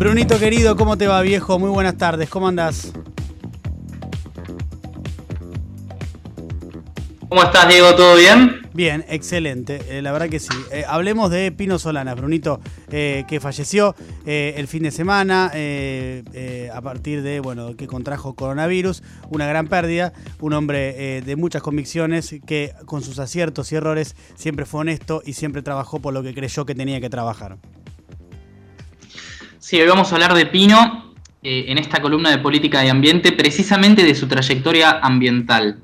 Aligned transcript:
Brunito 0.00 0.38
querido, 0.38 0.76
¿cómo 0.76 0.96
te 0.96 1.06
va 1.06 1.20
viejo? 1.20 1.58
Muy 1.58 1.68
buenas 1.68 1.98
tardes, 1.98 2.30
¿cómo 2.30 2.48
andás? 2.48 2.90
¿Cómo 7.28 7.42
estás, 7.42 7.68
Diego? 7.68 7.94
¿Todo 7.94 8.16
bien? 8.16 8.62
Bien, 8.72 9.04
excelente, 9.10 9.82
eh, 9.90 10.00
la 10.00 10.10
verdad 10.12 10.30
que 10.30 10.40
sí. 10.40 10.54
Eh, 10.72 10.84
hablemos 10.88 11.30
de 11.30 11.52
Pino 11.52 11.78
Solana, 11.78 12.14
Brunito, 12.14 12.62
eh, 12.90 13.24
que 13.28 13.40
falleció 13.40 13.94
el 14.24 14.66
fin 14.68 14.84
de 14.84 14.90
semana 14.90 15.52
a 15.52 16.80
partir 16.80 17.20
de, 17.20 17.40
bueno, 17.40 17.76
que 17.76 17.86
contrajo 17.86 18.34
coronavirus, 18.34 19.02
una 19.28 19.46
gran 19.46 19.68
pérdida, 19.68 20.14
un 20.40 20.54
hombre 20.54 21.20
de 21.20 21.36
muchas 21.36 21.60
convicciones 21.60 22.36
que 22.46 22.72
con 22.86 23.02
sus 23.02 23.18
aciertos 23.18 23.70
y 23.70 23.76
errores 23.76 24.16
siempre 24.34 24.64
fue 24.64 24.80
honesto 24.80 25.20
y 25.26 25.34
siempre 25.34 25.60
trabajó 25.60 26.00
por 26.00 26.14
lo 26.14 26.22
que 26.22 26.32
creyó 26.32 26.64
que 26.64 26.74
tenía 26.74 27.02
que 27.02 27.10
trabajar. 27.10 27.58
Sí, 29.70 29.80
hoy 29.80 29.86
vamos 29.86 30.10
a 30.10 30.16
hablar 30.16 30.34
de 30.34 30.46
Pino 30.46 31.14
en 31.44 31.78
esta 31.78 32.02
columna 32.02 32.28
de 32.28 32.38
política 32.38 32.80
de 32.80 32.90
ambiente, 32.90 33.30
precisamente 33.30 34.02
de 34.02 34.16
su 34.16 34.26
trayectoria 34.26 34.98
ambiental. 35.00 35.78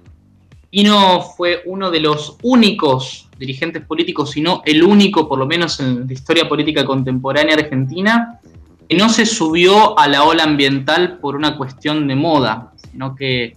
Pino 0.70 1.20
fue 1.20 1.62
uno 1.66 1.92
de 1.92 2.00
los 2.00 2.36
únicos 2.42 3.28
dirigentes 3.38 3.84
políticos, 3.84 4.32
si 4.32 4.40
no 4.40 4.60
el 4.66 4.82
único, 4.82 5.28
por 5.28 5.38
lo 5.38 5.46
menos 5.46 5.78
en 5.78 6.04
la 6.04 6.12
historia 6.12 6.48
política 6.48 6.84
contemporánea 6.84 7.54
argentina, 7.54 8.40
que 8.88 8.96
no 8.96 9.08
se 9.08 9.24
subió 9.24 9.96
a 9.96 10.08
la 10.08 10.24
ola 10.24 10.42
ambiental 10.42 11.18
por 11.18 11.36
una 11.36 11.56
cuestión 11.56 12.08
de 12.08 12.16
moda, 12.16 12.72
sino 12.90 13.14
que 13.14 13.56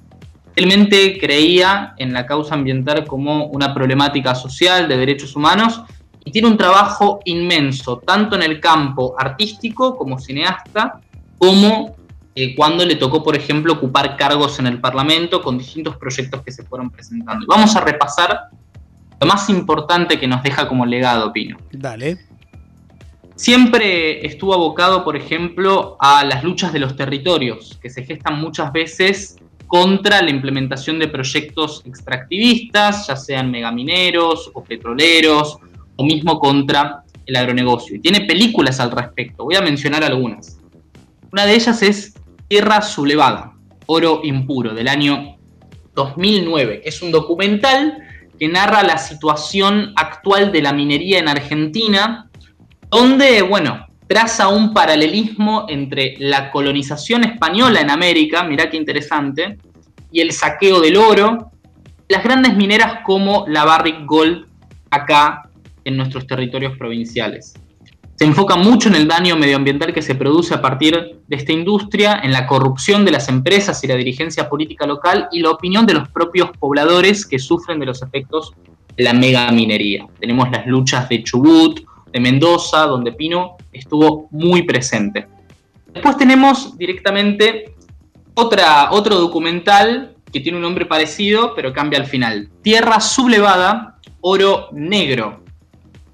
realmente 0.56 1.18
creía 1.20 1.96
en 1.98 2.14
la 2.14 2.28
causa 2.28 2.54
ambiental 2.54 3.08
como 3.08 3.46
una 3.48 3.74
problemática 3.74 4.36
social 4.36 4.88
de 4.88 4.96
derechos 4.96 5.36
humanos 5.36 5.82
y 6.24 6.32
tiene 6.32 6.48
un 6.48 6.58
trabajo 6.58 7.20
inmenso, 7.26 7.98
tanto 8.06 8.36
en 8.36 8.44
el 8.44 8.60
campo 8.60 9.16
artístico 9.18 9.98
como 9.98 10.20
cineasta, 10.20 11.02
como 11.38 11.96
eh, 12.36 12.56
cuando 12.56 12.86
le 12.86 12.96
tocó, 12.96 13.24
por 13.24 13.36
ejemplo, 13.36 13.74
ocupar 13.74 14.16
cargos 14.16 14.60
en 14.60 14.68
el 14.68 14.80
Parlamento 14.80 15.42
con 15.42 15.58
distintos 15.58 15.98
proyectos 15.98 16.42
que 16.44 16.52
se 16.52 16.64
fueron 16.64 16.90
presentando. 16.90 17.46
Vamos 17.48 17.76
a 17.76 17.82
repasar 17.82 18.50
lo 19.20 19.28
más 19.28 19.50
importante 19.50 20.20
que 20.20 20.28
nos 20.28 20.44
deja 20.44 20.68
como 20.68 20.86
legado, 20.86 21.34
Pino. 21.34 21.58
Dale. 21.72 22.18
Siempre 23.36 24.26
estuvo 24.26 24.54
abocado, 24.54 25.04
por 25.04 25.16
ejemplo, 25.16 25.98
a 26.00 26.24
las 26.26 26.44
luchas 26.44 26.74
de 26.74 26.80
los 26.80 26.96
territorios, 26.96 27.80
que 27.82 27.90
se 27.90 28.04
gestan 28.04 28.40
muchas 28.40 28.72
veces 28.74 29.38
contra 29.66 30.22
la 30.22 30.30
implementación 30.30 31.00
de 31.00 31.08
proyectos 31.08 31.84
extractivistas, 31.86 33.08
ya 33.08 33.16
sean 33.16 33.52
megamineros 33.52 34.52
o 34.54 34.64
petroleros, 34.64 35.60
o 36.00 36.06
mismo 36.06 36.40
contra 36.40 37.04
el 37.26 37.36
agronegocio. 37.36 37.98
Y 37.98 38.00
tiene 38.00 38.22
películas 38.22 38.80
al 38.80 38.90
respecto, 38.90 39.44
voy 39.44 39.56
a 39.56 39.62
mencionar 39.62 40.02
algunas. 40.02 40.58
Una 41.30 41.46
de 41.46 41.56
ellas 41.56 41.84
es 41.84 42.14
Tierra 42.48 42.82
Sublevada, 42.82 43.54
Oro 43.86 44.22
Impuro, 44.24 44.74
del 44.74 44.88
año 44.88 45.36
2009. 45.96 46.84
Es 46.86 47.02
un 47.02 47.12
documental 47.12 47.98
que 48.40 48.48
narra 48.48 48.82
la 48.82 48.98
situación 48.98 49.92
actual 49.98 50.54
de 50.54 50.62
la 50.62 50.72
minería 50.72 51.20
en 51.20 51.28
Argentina, 51.28 52.30
donde, 52.90 53.42
bueno, 53.42 53.86
traza 54.08 54.48
un 54.48 54.74
paralelismo 54.74 55.66
entre 55.68 56.16
la 56.20 56.50
colonización 56.50 57.26
española 57.26 57.82
en 57.82 57.90
América, 57.90 58.44
mirá 58.44 58.70
qué 58.70 58.78
interesante, 58.78 59.58
y 60.14 60.22
el 60.22 60.32
saqueo 60.32 60.80
del 60.80 60.96
oro, 60.96 61.52
las 62.08 62.24
grandes 62.24 62.56
mineras 62.56 63.02
como 63.04 63.44
la 63.50 63.66
Barrick 63.66 64.06
Gold 64.06 64.48
acá 64.90 65.49
en 65.90 65.98
nuestros 65.98 66.26
territorios 66.26 66.78
provinciales. 66.78 67.54
Se 68.16 68.26
enfoca 68.26 68.56
mucho 68.56 68.90
en 68.90 68.96
el 68.96 69.08
daño 69.08 69.38
medioambiental 69.38 69.94
que 69.94 70.02
se 70.02 70.16
produce 70.16 70.54
a 70.54 70.62
partir 70.62 71.22
de 71.28 71.36
esta 71.36 71.54
industria, 71.54 72.20
en 72.22 72.32
la 72.32 72.48
corrupción 72.48 73.06
de 73.06 73.12
las 73.12 73.30
empresas 73.30 73.82
y 73.84 73.88
la 73.88 73.96
dirigencia 73.96 74.50
política 74.50 74.86
local 74.86 75.30
y 75.32 75.40
la 75.40 75.52
opinión 75.52 75.86
de 75.86 75.94
los 75.94 76.10
propios 76.10 76.50
pobladores 76.58 77.26
que 77.26 77.40
sufren 77.40 77.80
de 77.80 77.86
los 77.86 78.02
efectos 78.02 78.54
de 78.98 79.04
la 79.06 79.14
megaminería. 79.14 80.06
Tenemos 80.20 80.52
las 80.52 80.68
luchas 80.68 81.08
de 81.08 81.24
Chubut, 81.24 81.80
de 82.12 82.20
Mendoza, 82.20 82.86
donde 82.88 83.14
Pino 83.14 83.56
estuvo 83.72 84.28
muy 84.32 84.64
presente. 84.64 85.28
Después 85.94 86.18
tenemos 86.18 86.78
directamente 86.78 87.74
otra, 88.34 88.92
otro 88.92 89.16
documental 89.16 90.16
que 90.32 90.40
tiene 90.42 90.58
un 90.58 90.64
nombre 90.64 90.86
parecido, 90.86 91.54
pero 91.56 91.74
cambia 91.74 92.00
al 92.00 92.06
final. 92.06 92.50
Tierra 92.62 93.00
sublevada, 93.00 93.98
oro 94.22 94.68
negro. 94.74 95.44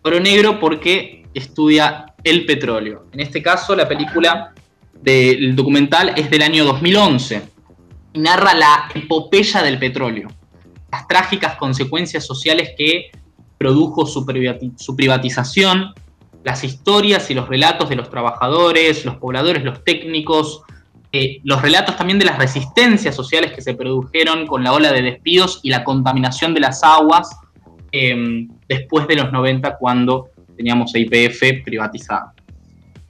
Oro 0.05 0.19
negro 0.19 0.59
porque 0.59 1.25
estudia 1.33 2.13
el 2.23 2.45
petróleo. 2.45 3.07
En 3.11 3.21
este 3.21 3.41
caso, 3.41 3.75
la 3.75 3.87
película 3.87 4.53
del 4.93 5.55
documental 5.55 6.13
es 6.15 6.29
del 6.29 6.43
año 6.43 6.63
2011 6.63 7.41
y 8.13 8.19
narra 8.19 8.53
la 8.53 8.87
epopeya 8.93 9.63
del 9.63 9.79
petróleo, 9.79 10.27
las 10.91 11.07
trágicas 11.07 11.55
consecuencias 11.55 12.23
sociales 12.23 12.73
que 12.77 13.09
produjo 13.57 14.05
su, 14.05 14.27
privatización, 14.27 15.95
las 16.43 16.63
historias 16.63 17.31
y 17.31 17.33
los 17.33 17.49
relatos 17.49 17.89
de 17.89 17.95
los 17.95 18.11
trabajadores, 18.11 19.05
los 19.05 19.15
pobladores, 19.15 19.63
los 19.63 19.83
técnicos, 19.83 20.61
eh, 21.13 21.39
los 21.43 21.63
relatos 21.63 21.97
también 21.97 22.19
de 22.19 22.25
las 22.25 22.37
resistencias 22.37 23.15
sociales 23.15 23.53
que 23.53 23.61
se 23.63 23.73
produjeron 23.73 24.45
con 24.45 24.63
la 24.63 24.71
ola 24.71 24.93
de 24.93 25.01
despidos 25.01 25.61
y 25.63 25.71
la 25.71 25.83
contaminación 25.83 26.53
de 26.53 26.59
las 26.59 26.83
aguas 26.83 27.27
eh, 27.97 28.47
después 28.67 29.07
de 29.07 29.15
los 29.15 29.31
90 29.31 29.77
cuando 29.77 30.31
teníamos 30.57 30.93
IPF 30.93 31.63
privatizada. 31.63 32.33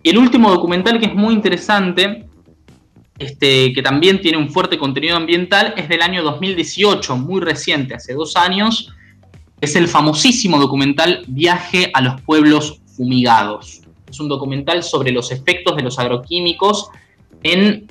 Y 0.03 0.12
el 0.12 0.19
último 0.19 0.51
documental 0.51 1.00
que 1.00 1.07
es 1.07 1.16
muy 1.16 1.34
interesante, 1.34 2.28
este, 3.18 3.73
que 3.73 3.81
también 3.81 4.22
tiene 4.22 4.38
un 4.38 4.51
fuerte 4.51 4.78
contenido 4.78 5.18
ambiental, 5.18 5.73
es 5.75 5.90
del 5.90 6.03
año 6.03 6.22
2018, 6.22 7.18
muy 7.18 7.41
reciente, 7.41 7.96
hace 7.96 8.13
dos 8.13 8.35
años, 8.35 8.94
es 9.59 9.75
el 9.75 9.88
famosísimo 9.88 10.59
documental 10.59 11.23
Viaje 11.25 11.90
a 11.91 12.02
los 12.02 12.22
pueblos 12.22 12.79
fumigados. 12.96 13.81
Es 14.07 14.19
un 14.19 14.29
documental 14.29 14.84
sobre 14.84 15.12
los 15.12 15.31
efectos 15.31 15.75
de 15.75 15.81
los 15.81 15.97
agroquímicos 15.97 16.90
en 17.41 17.88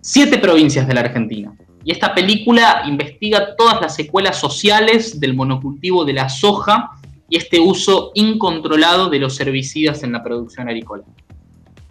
siete 0.00 0.38
provincias 0.38 0.86
de 0.86 0.94
la 0.94 1.00
Argentina. 1.00 1.52
Y 1.84 1.92
esta 1.92 2.14
película 2.14 2.82
investiga 2.86 3.56
todas 3.56 3.80
las 3.80 3.94
secuelas 3.94 4.38
sociales 4.38 5.20
del 5.20 5.34
monocultivo 5.34 6.04
de 6.04 6.12
la 6.12 6.28
soja 6.28 6.90
y 7.28 7.36
este 7.36 7.60
uso 7.60 8.10
incontrolado 8.14 9.08
de 9.08 9.18
los 9.18 9.38
herbicidas 9.40 10.02
en 10.02 10.12
la 10.12 10.22
producción 10.22 10.68
agrícola. 10.68 11.04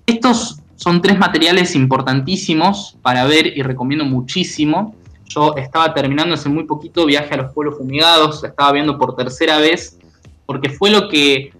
Estos 0.06 0.60
son 0.76 1.02
tres 1.02 1.18
materiales 1.18 1.76
importantísimos 1.76 2.98
para 3.02 3.26
ver 3.26 3.48
y 3.58 3.62
recomiendo 3.62 4.06
muchísimo. 4.06 4.96
Yo 5.26 5.56
estaba 5.58 5.94
terminando 5.94 6.36
hace 6.36 6.50
muy 6.50 6.66
poquito 6.66 7.06
Viaje 7.06 7.34
a 7.34 7.38
los 7.38 7.54
Pueblos 7.54 7.78
Fumigados, 7.78 8.42
la 8.42 8.50
estaba 8.50 8.72
viendo 8.72 8.98
por 8.98 9.16
tercera 9.16 9.58
vez, 9.58 10.00
porque 10.46 10.70
fue 10.70 10.90
lo 10.90 11.10
que 11.10 11.52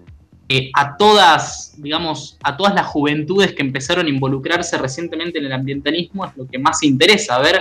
eh, 0.48 0.70
a 0.74 0.96
todas, 0.96 1.74
digamos, 1.76 2.38
a 2.42 2.56
todas 2.56 2.74
las 2.74 2.86
juventudes 2.86 3.52
que 3.52 3.62
empezaron 3.62 4.06
a 4.06 4.08
involucrarse 4.08 4.78
recientemente 4.78 5.38
en 5.38 5.44
el 5.44 5.52
ambientalismo 5.52 6.24
es 6.24 6.34
lo 6.36 6.46
que 6.46 6.58
más 6.58 6.82
interesa, 6.82 7.38
ver 7.38 7.60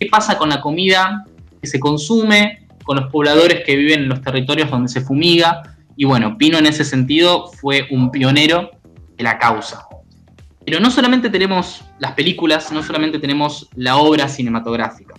qué 0.00 0.06
pasa 0.06 0.38
con 0.38 0.48
la 0.48 0.60
comida 0.60 1.24
que 1.60 1.68
se 1.68 1.78
consume, 1.78 2.66
con 2.84 2.96
los 2.96 3.10
pobladores 3.10 3.62
que 3.64 3.76
viven 3.76 4.00
en 4.00 4.08
los 4.08 4.22
territorios 4.22 4.70
donde 4.70 4.88
se 4.88 5.02
fumiga. 5.02 5.62
Y 5.94 6.06
bueno, 6.06 6.38
Pino 6.38 6.56
en 6.58 6.66
ese 6.66 6.84
sentido 6.84 7.48
fue 7.60 7.86
un 7.90 8.10
pionero 8.10 8.70
de 9.16 9.22
la 9.22 9.38
causa. 9.38 9.86
Pero 10.64 10.80
no 10.80 10.90
solamente 10.90 11.28
tenemos 11.28 11.84
las 11.98 12.12
películas, 12.12 12.72
no 12.72 12.82
solamente 12.82 13.18
tenemos 13.18 13.68
la 13.76 13.98
obra 13.98 14.28
cinematográfica. 14.28 15.14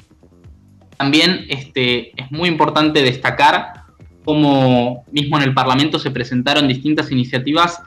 También 0.98 1.46
este, 1.50 2.20
es 2.20 2.32
muy 2.32 2.50
importante 2.50 3.04
destacar 3.04 3.84
cómo 4.26 5.04
mismo 5.12 5.38
en 5.38 5.44
el 5.44 5.54
Parlamento 5.54 6.00
se 6.00 6.12
presentaron 6.12 6.68
distintas 6.68 7.12
iniciativas 7.12 7.82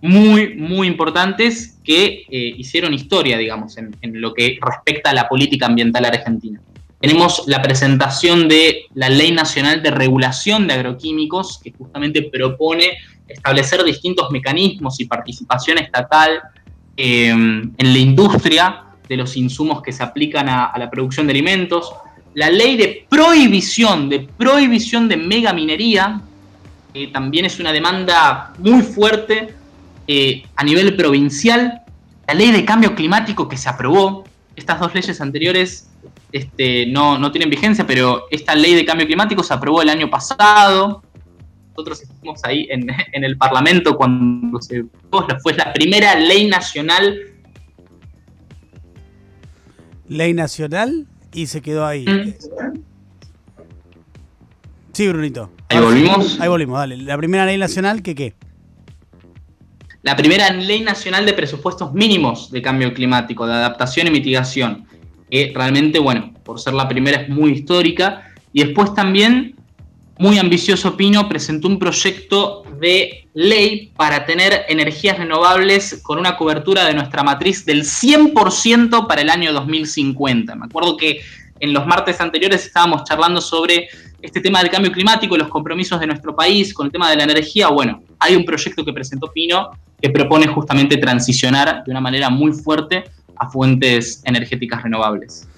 muy, 0.00 0.54
muy 0.54 0.86
importantes 0.86 1.78
que 1.84 2.24
eh, 2.28 2.54
hicieron 2.58 2.92
historia, 2.92 3.38
digamos, 3.38 3.76
en, 3.78 3.94
lo 4.02 4.34
que 4.34 4.58
respecta 4.60 5.10
a 5.10 5.14
la 5.14 5.28
política 5.28 5.66
ambiental 5.66 6.04
argentina. 6.04 6.60
Tenemos 7.00 7.44
la 7.46 7.62
presentación 7.62 8.48
de 8.48 8.86
la 8.94 9.08
Ley 9.08 9.30
Nacional 9.32 9.82
de 9.82 9.90
Regulación 9.90 10.66
de 10.66 10.74
Agroquímicos, 10.74 11.60
que 11.62 11.72
justamente 11.72 12.22
propone 12.22 12.98
establecer 13.28 13.84
distintos 13.84 14.30
mecanismos 14.30 14.98
y 15.00 15.06
participación 15.06 15.78
estatal 15.78 16.40
em, 16.96 17.72
en 17.76 17.92
la 17.92 17.98
industria 17.98 18.82
de 19.08 19.16
los 19.16 19.36
insumos 19.36 19.82
que 19.82 19.92
se 19.92 20.02
aplican 20.02 20.48
a, 20.48 20.72
la 20.78 20.90
producción 20.90 21.26
de 21.26 21.32
alimentos. 21.32 21.92
La 22.34 22.50
ley 22.50 22.76
de 22.76 23.06
prohibición, 23.08 24.08
de 24.08 24.20
prohibición 24.20 25.08
de 25.08 25.16
megaminería, 25.16 26.20
que 26.92 27.08
también 27.08 27.44
es 27.44 27.60
una 27.60 27.72
demanda 27.72 28.52
muy 28.58 28.82
fuerte 28.82 29.54
eh, 30.06 30.44
a 30.56 30.64
nivel 30.64 30.96
provincial. 30.96 31.82
La 32.26 32.34
ley 32.34 32.50
de 32.50 32.64
cambio 32.64 32.94
climático 32.94 33.48
que 33.48 33.56
se 33.56 33.68
aprobó. 33.68 34.24
Estas 34.56 34.80
dos 34.80 34.94
leyes 34.94 35.20
anteriores 35.20 35.88
este, 36.32 36.86
no, 36.86 37.18
no 37.18 37.30
tienen 37.30 37.50
vigencia, 37.50 37.86
pero 37.86 38.24
esta 38.30 38.54
ley 38.54 38.74
de 38.74 38.84
cambio 38.84 39.06
climático 39.06 39.42
se 39.42 39.54
aprobó 39.54 39.82
el 39.82 39.90
año 39.90 40.10
pasado. 40.10 41.02
Nosotros 41.70 42.02
estuvimos 42.02 42.42
ahí 42.44 42.66
en, 42.70 42.88
el 43.12 43.36
Parlamento 43.36 43.96
cuando 43.96 44.60
se 44.60 44.84
fue 45.42 45.54
la 45.54 45.72
primera 45.72 46.14
ley 46.14 46.48
nacional 46.48 47.36
Ley 50.08 50.34
nacional 50.34 51.06
y 51.32 51.46
se 51.46 51.60
quedó 51.60 51.84
ahí. 51.84 52.06
Mm. 52.06 52.34
Sí, 54.92 55.08
Brunito. 55.08 55.50
Ahí 55.68 55.80
volvimos. 55.80 56.40
Ahí 56.40 56.48
volvimos, 56.48 56.78
dale. 56.78 56.96
La 56.96 57.18
primera 57.18 57.44
ley 57.44 57.58
nacional, 57.58 58.02
¿qué 58.02 58.14
qué? 58.14 58.34
La 60.06 60.14
primera 60.14 60.52
ley 60.52 60.82
nacional 60.82 61.26
de 61.26 61.32
presupuestos 61.32 61.92
mínimos 61.92 62.52
de 62.52 62.62
cambio 62.62 62.94
climático, 62.94 63.44
de 63.44 63.54
adaptación 63.54 64.06
y 64.06 64.12
mitigación. 64.12 64.86
Que 65.28 65.50
realmente, 65.52 65.98
bueno, 65.98 66.32
por 66.44 66.60
ser 66.60 66.74
la 66.74 66.86
primera 66.86 67.22
es 67.22 67.28
muy 67.28 67.50
histórica. 67.50 68.22
Y 68.52 68.62
después 68.62 68.94
también, 68.94 69.56
muy 70.16 70.38
ambicioso 70.38 70.96
Pino, 70.96 71.28
presentó 71.28 71.66
un 71.66 71.80
proyecto 71.80 72.62
de 72.80 73.26
ley 73.34 73.90
para 73.96 74.24
tener 74.24 74.64
energías 74.68 75.18
renovables 75.18 76.00
con 76.04 76.20
una 76.20 76.36
cobertura 76.36 76.84
de 76.84 76.94
nuestra 76.94 77.24
matriz 77.24 77.66
del 77.66 77.82
100% 77.82 79.08
para 79.08 79.22
el 79.22 79.28
año 79.28 79.52
2050. 79.52 80.54
Me 80.54 80.66
acuerdo 80.66 80.96
que 80.96 81.20
en 81.58 81.72
los 81.72 81.84
martes 81.84 82.20
anteriores 82.20 82.64
estábamos 82.64 83.02
charlando 83.02 83.40
sobre 83.40 83.88
este 84.22 84.40
tema 84.40 84.60
del 84.60 84.70
cambio 84.70 84.92
climático, 84.92 85.36
los 85.36 85.48
compromisos 85.48 85.98
de 85.98 86.06
nuestro 86.06 86.36
país 86.36 86.72
con 86.72 86.86
el 86.86 86.92
tema 86.92 87.10
de 87.10 87.16
la 87.16 87.24
energía. 87.24 87.66
Bueno, 87.70 88.04
hay 88.18 88.36
un 88.36 88.44
proyecto 88.44 88.84
que 88.84 88.92
presentó 88.92 89.30
Pino 89.32 89.70
que 90.00 90.10
propone 90.10 90.46
justamente 90.46 90.96
transicionar 90.96 91.84
de 91.84 91.90
una 91.90 92.00
manera 92.00 92.30
muy 92.30 92.52
fuerte 92.52 93.04
a 93.36 93.48
fuentes 93.48 94.22
energéticas 94.24 94.82
renovables. 94.82 95.48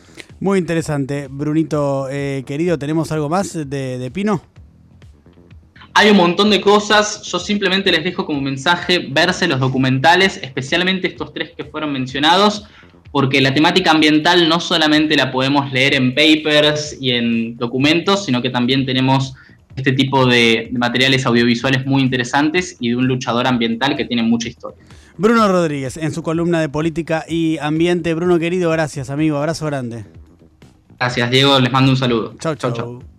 Muy 0.40 0.58
interesante. 0.58 1.28
Brunito, 1.28 2.08
eh, 2.10 2.44
querido, 2.46 2.78
¿tenemos 2.78 3.10
algo 3.10 3.28
más 3.28 3.54
de, 3.54 3.98
de 3.98 4.10
Pino? 4.10 4.40
Hay 5.94 6.10
un 6.10 6.16
montón 6.16 6.50
de 6.50 6.60
cosas, 6.60 7.22
yo 7.22 7.40
simplemente 7.40 7.90
les 7.90 8.04
dejo 8.04 8.24
como 8.24 8.40
mensaje 8.40 9.08
verse 9.10 9.48
los 9.48 9.58
documentales, 9.58 10.38
especialmente 10.40 11.08
estos 11.08 11.34
tres 11.34 11.50
que 11.56 11.64
fueron 11.64 11.92
mencionados, 11.92 12.68
porque 13.10 13.40
la 13.40 13.52
temática 13.52 13.90
ambiental 13.90 14.48
no 14.48 14.60
solamente 14.60 15.16
la 15.16 15.32
podemos 15.32 15.72
leer 15.72 15.94
en 15.94 16.14
papers 16.14 16.96
y 17.00 17.10
en 17.10 17.56
documentos, 17.56 18.24
sino 18.24 18.40
que 18.42 18.50
también 18.50 18.86
tenemos 18.86 19.34
este 19.78 19.92
tipo 19.92 20.26
de, 20.26 20.68
materiales 20.72 21.24
audiovisuales 21.26 21.86
muy 21.86 22.02
interesantes 22.02 22.76
y 22.80 22.90
de 22.90 22.96
un 22.96 23.06
luchador 23.06 23.46
ambiental 23.46 23.96
que 23.96 24.04
tiene 24.04 24.22
mucha 24.22 24.48
historia. 24.48 24.78
Bruno 25.16 25.48
Rodríguez, 25.48 25.96
en 25.96 26.12
su 26.12 26.22
columna 26.22 26.60
de 26.60 26.68
política 26.68 27.24
y 27.28 27.58
ambiente. 27.58 28.14
Bruno 28.14 28.38
querido, 28.38 28.70
gracias 28.70 29.10
amigo, 29.10 29.38
abrazo 29.38 29.66
grande. 29.66 30.04
Gracias 30.98 31.30
Diego, 31.30 31.58
les 31.60 31.72
mando 31.72 31.90
un 31.90 31.96
saludo. 31.96 32.34
Chau, 32.38 32.54
chau. 32.54 32.72
chau. 32.72 33.17